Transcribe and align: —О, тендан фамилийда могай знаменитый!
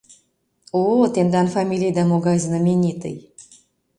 —О, 0.81 0.83
тендан 1.13 1.47
фамилийда 1.55 2.03
могай 2.11 2.37
знаменитый! 2.47 3.15